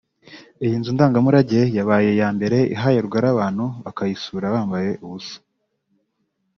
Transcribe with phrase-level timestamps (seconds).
[0.65, 5.37] Iyi nzu ndangamurage yabaye iya mbere ihaye rugari abantu bakayisura bambaye ubusa